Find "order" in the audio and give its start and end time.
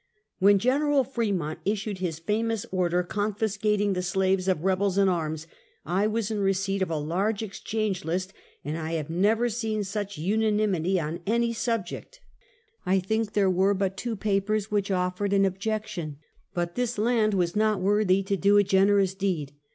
2.71-3.03